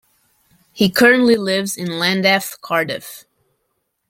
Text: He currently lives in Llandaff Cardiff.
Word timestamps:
He 0.73 0.89
currently 0.89 1.35
lives 1.35 1.77
in 1.77 1.99
Llandaff 1.99 2.57
Cardiff. 2.59 3.25